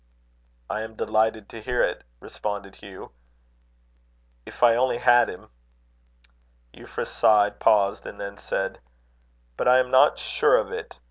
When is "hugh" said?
2.77-3.11